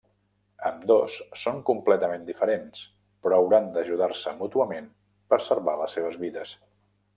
Ambdós 0.69 1.17
són 1.41 1.59
completament 1.67 2.23
diferents, 2.31 2.81
però 3.27 3.39
hauran 3.43 3.69
d'ajudar-se 3.77 4.35
mútuament 4.41 4.91
per 5.35 5.43
salvar 5.51 5.79
les 5.85 5.97
seves 5.99 6.21
vides. 6.27 6.59